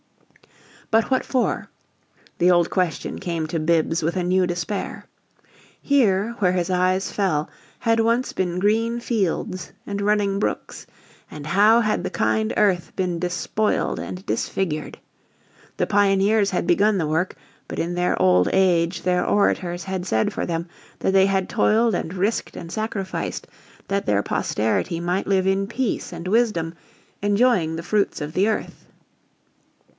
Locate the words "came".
3.19-3.45